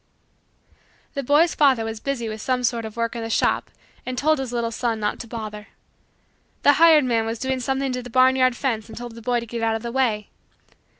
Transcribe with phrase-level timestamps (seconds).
[1.13, 3.69] The boy's father was busy with some sort of work in the shop
[4.03, 5.67] and told his little son not to bother.
[6.63, 9.45] The hired man was doing something to the barnyard fence and told the boy to
[9.45, 10.31] get out of the way.